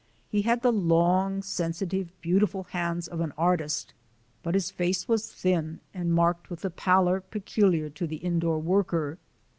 He 0.31 0.41
had 0.41 0.63
the 0.63 0.71
long 0.73 1.43
sensitive, 1.43 2.09
beautiful 2.21 2.63
hands 2.63 3.07
of 3.07 3.19
an 3.21 3.33
artist, 3.37 3.93
but 4.41 4.55
his 4.55 4.71
face 4.71 5.07
was 5.07 5.31
thin 5.31 5.79
and 5.93 6.11
marked 6.11 6.49
with 6.49 6.61
the 6.61 6.71
pallor 6.71 7.21
peculiar 7.21 7.87
to 7.91 8.07
the 8.07 8.15
indoor 8.15 8.57
worker. 8.57 9.19